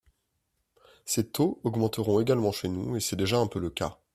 Ces 1.05 1.29
taux 1.29 1.59
augmenteront 1.63 2.19
également 2.19 2.51
chez 2.51 2.69
nous, 2.69 2.95
et 2.97 2.99
c’est 2.99 3.15
déjà 3.15 3.37
un 3.37 3.45
peu 3.45 3.59
le 3.59 3.69
cas. 3.69 3.99